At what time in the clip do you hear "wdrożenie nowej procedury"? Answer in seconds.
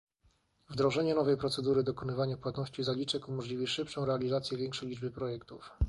0.69-1.83